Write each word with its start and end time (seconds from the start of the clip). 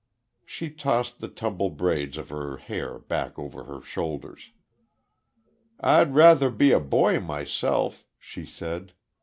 She 0.47 0.71
tossed 0.71 1.19
the 1.19 1.27
tumbled 1.27 1.77
braids 1.77 2.17
of 2.17 2.29
her 2.29 2.57
hair 2.57 2.97
back 2.97 3.37
over 3.37 3.65
her 3.65 3.81
shoulders. 3.83 4.49
"I'd 5.79 6.15
rather 6.15 6.49
be 6.49 6.71
a 6.71 6.79
boy, 6.79 7.19
myself," 7.19 8.03
she 8.17 8.47
said. 8.47 8.93